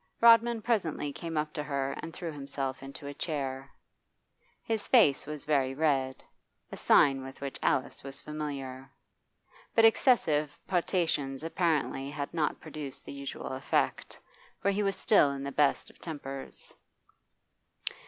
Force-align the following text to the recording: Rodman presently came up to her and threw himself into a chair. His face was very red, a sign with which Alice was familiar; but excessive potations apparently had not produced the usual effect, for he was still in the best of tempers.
Rodman 0.19 0.63
presently 0.63 1.13
came 1.13 1.37
up 1.37 1.53
to 1.53 1.61
her 1.61 1.91
and 2.01 2.11
threw 2.11 2.31
himself 2.31 2.81
into 2.81 3.05
a 3.05 3.13
chair. 3.13 3.69
His 4.63 4.87
face 4.87 5.27
was 5.27 5.45
very 5.45 5.75
red, 5.75 6.23
a 6.71 6.75
sign 6.75 7.21
with 7.23 7.39
which 7.39 7.59
Alice 7.61 8.01
was 8.01 8.19
familiar; 8.19 8.89
but 9.75 9.85
excessive 9.85 10.57
potations 10.67 11.43
apparently 11.43 12.09
had 12.09 12.33
not 12.33 12.59
produced 12.59 13.05
the 13.05 13.13
usual 13.13 13.49
effect, 13.51 14.19
for 14.59 14.71
he 14.71 14.81
was 14.81 14.95
still 14.95 15.29
in 15.29 15.43
the 15.43 15.51
best 15.51 15.91
of 15.91 15.99
tempers. 15.99 16.73